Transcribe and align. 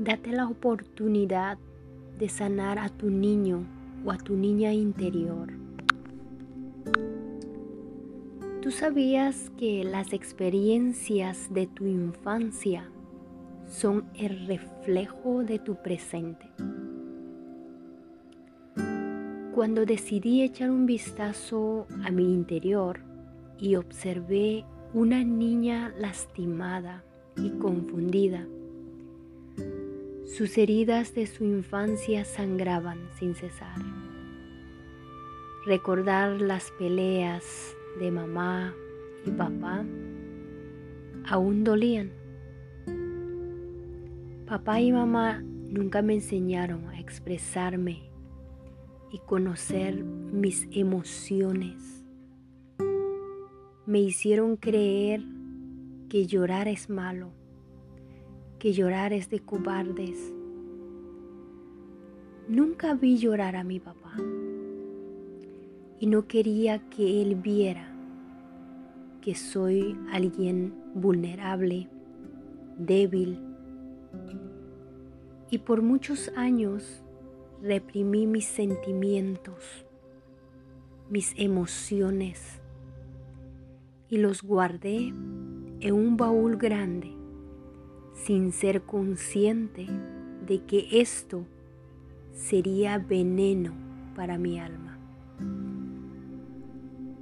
Date 0.00 0.32
la 0.32 0.48
oportunidad 0.48 1.58
de 2.18 2.30
sanar 2.30 2.78
a 2.78 2.88
tu 2.88 3.10
niño 3.10 3.66
o 4.02 4.10
a 4.10 4.16
tu 4.16 4.34
niña 4.34 4.72
interior. 4.72 5.52
¿Tú 8.62 8.70
sabías 8.70 9.52
que 9.58 9.84
las 9.84 10.14
experiencias 10.14 11.52
de 11.52 11.66
tu 11.66 11.84
infancia 11.84 12.90
son 13.68 14.06
el 14.14 14.46
reflejo 14.46 15.44
de 15.44 15.58
tu 15.58 15.74
presente? 15.82 16.50
Cuando 19.54 19.84
decidí 19.84 20.40
echar 20.40 20.70
un 20.70 20.86
vistazo 20.86 21.86
a 22.02 22.10
mi 22.10 22.32
interior 22.32 23.00
y 23.58 23.74
observé 23.76 24.64
una 24.94 25.22
niña 25.24 25.92
lastimada 25.98 27.04
y 27.36 27.50
confundida, 27.50 28.46
sus 30.40 30.56
heridas 30.56 31.14
de 31.14 31.26
su 31.26 31.44
infancia 31.44 32.24
sangraban 32.24 32.98
sin 33.18 33.34
cesar. 33.34 33.76
Recordar 35.66 36.40
las 36.40 36.70
peleas 36.78 37.76
de 37.98 38.10
mamá 38.10 38.72
y 39.26 39.32
papá 39.32 39.84
aún 41.26 41.62
dolían. 41.62 42.10
Papá 44.46 44.80
y 44.80 44.92
mamá 44.92 45.42
nunca 45.42 46.00
me 46.00 46.14
enseñaron 46.14 46.88
a 46.88 46.98
expresarme 46.98 48.10
y 49.12 49.18
conocer 49.18 50.02
mis 50.02 50.68
emociones. 50.72 52.02
Me 53.84 54.00
hicieron 54.00 54.56
creer 54.56 55.22
que 56.08 56.26
llorar 56.26 56.66
es 56.66 56.88
malo 56.88 57.30
que 58.60 58.74
llorar 58.74 59.14
es 59.14 59.30
de 59.30 59.40
cobardes. 59.40 60.34
Nunca 62.46 62.92
vi 62.92 63.16
llorar 63.16 63.56
a 63.56 63.64
mi 63.64 63.80
papá 63.80 64.14
y 65.98 66.06
no 66.06 66.28
quería 66.28 66.90
que 66.90 67.22
él 67.22 67.36
viera 67.36 67.90
que 69.22 69.34
soy 69.34 69.98
alguien 70.12 70.74
vulnerable, 70.94 71.88
débil. 72.76 73.40
Y 75.50 75.58
por 75.58 75.80
muchos 75.80 76.30
años 76.36 77.02
reprimí 77.62 78.26
mis 78.26 78.44
sentimientos, 78.44 79.86
mis 81.08 81.32
emociones 81.38 82.60
y 84.10 84.18
los 84.18 84.42
guardé 84.42 85.14
en 85.80 85.92
un 85.94 86.18
baúl 86.18 86.58
grande 86.58 87.19
sin 88.12 88.52
ser 88.52 88.82
consciente 88.82 89.86
de 90.46 90.64
que 90.64 91.00
esto 91.00 91.44
sería 92.32 92.98
veneno 92.98 93.72
para 94.14 94.38
mi 94.38 94.58
alma. 94.58 94.98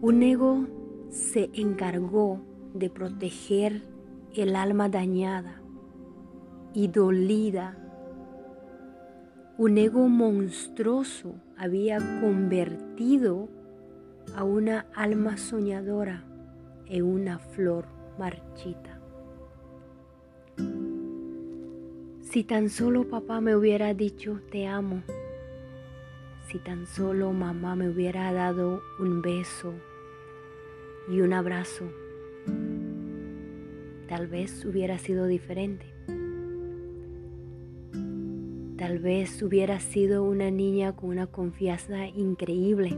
Un 0.00 0.22
ego 0.22 0.66
se 1.10 1.50
encargó 1.54 2.40
de 2.74 2.90
proteger 2.90 3.82
el 4.34 4.54
alma 4.56 4.88
dañada 4.88 5.60
y 6.74 6.88
dolida. 6.88 7.76
Un 9.56 9.78
ego 9.78 10.08
monstruoso 10.08 11.34
había 11.56 11.98
convertido 12.20 13.48
a 14.36 14.44
una 14.44 14.86
alma 14.94 15.36
soñadora 15.36 16.24
en 16.86 17.02
una 17.02 17.38
flor 17.38 17.86
marchita. 18.18 18.97
Si 22.30 22.44
tan 22.44 22.68
solo 22.68 23.08
papá 23.08 23.40
me 23.40 23.56
hubiera 23.56 23.94
dicho 23.94 24.42
te 24.50 24.66
amo, 24.66 25.02
si 26.46 26.58
tan 26.58 26.86
solo 26.86 27.32
mamá 27.32 27.74
me 27.74 27.88
hubiera 27.88 28.30
dado 28.34 28.82
un 28.98 29.22
beso 29.22 29.72
y 31.08 31.22
un 31.22 31.32
abrazo, 31.32 31.90
tal 34.08 34.26
vez 34.26 34.62
hubiera 34.66 34.98
sido 34.98 35.26
diferente. 35.26 35.86
Tal 38.76 38.98
vez 38.98 39.40
hubiera 39.42 39.80
sido 39.80 40.22
una 40.22 40.50
niña 40.50 40.94
con 40.94 41.08
una 41.08 41.28
confianza 41.28 42.08
increíble. 42.08 42.94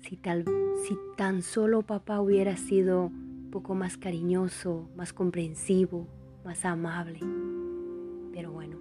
Si, 0.00 0.16
tal, 0.16 0.44
si 0.84 0.98
tan 1.16 1.42
solo 1.42 1.82
papá 1.82 2.20
hubiera 2.20 2.56
sido 2.56 3.04
un 3.04 3.50
poco 3.52 3.76
más 3.76 3.96
cariñoso, 3.96 4.88
más 4.96 5.12
comprensivo, 5.12 6.08
más 6.44 6.64
amable. 6.64 7.20
Pero 8.32 8.52
bueno, 8.52 8.76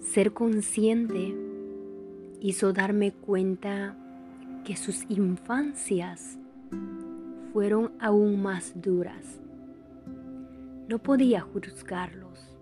ser 0.00 0.32
consciente 0.32 1.34
hizo 2.40 2.72
darme 2.72 3.12
cuenta 3.12 3.96
que 4.64 4.76
sus 4.76 5.04
infancias 5.08 6.38
fueron 7.52 7.92
aún 8.00 8.40
más 8.40 8.72
duras. 8.80 9.40
No 10.88 10.98
podía 10.98 11.40
juzgarlos. 11.40 12.54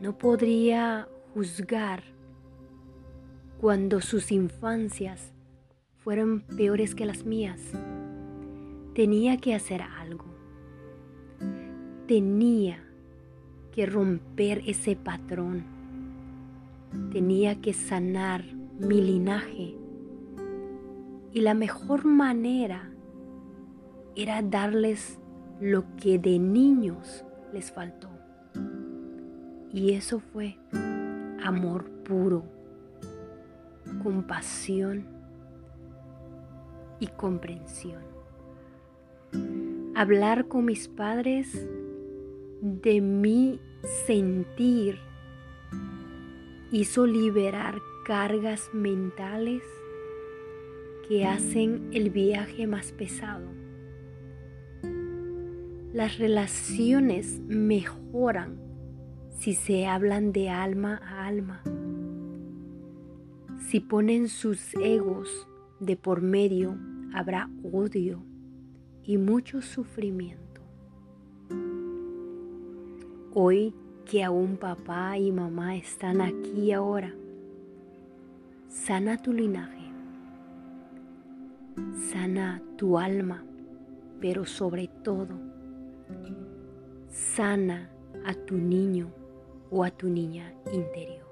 No 0.00 0.16
podría 0.16 1.08
juzgar 1.34 2.02
cuando 3.60 4.00
sus 4.00 4.32
infancias 4.32 5.32
fueron 5.98 6.40
peores 6.56 6.94
que 6.94 7.04
las 7.04 7.24
mías. 7.24 7.60
Tenía 8.94 9.36
que 9.36 9.54
hacer 9.54 9.82
algo. 9.82 10.24
Tenía 12.08 12.82
que 13.70 13.86
romper 13.86 14.62
ese 14.66 14.96
patrón. 14.96 15.64
Tenía 17.12 17.60
que 17.60 17.72
sanar 17.72 18.44
mi 18.80 19.00
linaje. 19.00 19.76
Y 21.32 21.40
la 21.40 21.54
mejor 21.54 22.04
manera 22.04 22.90
era 24.16 24.42
darles 24.42 25.20
lo 25.60 25.84
que 25.96 26.18
de 26.18 26.40
niños 26.40 27.24
les 27.52 27.70
faltó. 27.70 28.08
Y 29.72 29.92
eso 29.92 30.18
fue 30.18 30.58
amor 31.44 31.88
puro, 32.02 32.42
compasión 34.02 35.06
y 36.98 37.06
comprensión 37.06 38.19
hablar 39.94 40.46
con 40.48 40.64
mis 40.64 40.88
padres 40.88 41.68
de 42.60 43.00
mi 43.00 43.60
sentir 44.06 44.98
hizo 46.70 47.06
liberar 47.06 47.80
cargas 48.04 48.70
mentales 48.72 49.62
que 51.08 51.26
hacen 51.26 51.88
el 51.92 52.10
viaje 52.10 52.66
más 52.66 52.92
pesado. 52.92 53.48
Las 55.92 56.18
relaciones 56.18 57.40
mejoran 57.48 58.60
si 59.38 59.54
se 59.54 59.86
hablan 59.86 60.32
de 60.32 60.50
alma 60.50 61.00
a 61.02 61.26
alma. 61.26 61.62
Si 63.66 63.80
ponen 63.80 64.28
sus 64.28 64.74
egos 64.74 65.48
de 65.80 65.96
por 65.96 66.22
medio, 66.22 66.78
habrá 67.12 67.50
odio 67.72 68.29
y 69.04 69.18
mucho 69.18 69.62
sufrimiento. 69.62 70.60
Hoy 73.32 73.74
que 74.04 74.24
aún 74.24 74.56
papá 74.56 75.16
y 75.18 75.30
mamá 75.30 75.76
están 75.76 76.20
aquí 76.20 76.72
ahora, 76.72 77.14
sana 78.68 79.16
tu 79.22 79.32
linaje, 79.32 79.92
sana 82.10 82.60
tu 82.76 82.98
alma, 82.98 83.44
pero 84.20 84.44
sobre 84.44 84.88
todo, 85.04 85.38
sana 87.08 87.90
a 88.26 88.34
tu 88.34 88.56
niño 88.56 89.12
o 89.70 89.84
a 89.84 89.90
tu 89.90 90.08
niña 90.08 90.52
interior. 90.72 91.29